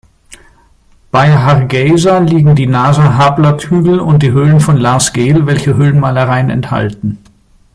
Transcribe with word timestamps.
Bei 1.11 1.37
Hargeysa 1.37 2.17
liegen 2.17 2.55
die 2.55 2.65
Naasa-Hablood-Hügel 2.65 3.99
und 3.99 4.23
die 4.23 4.31
Höhlen 4.31 4.59
von 4.59 4.75
Laas 4.77 5.13
Geel, 5.13 5.45
welche 5.45 5.75
Höhlenmalereien 5.77 6.49
enthalten. 6.49 7.19